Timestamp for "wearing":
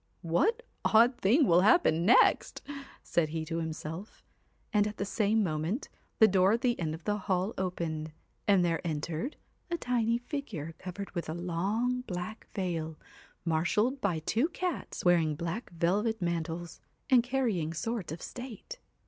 15.05-15.35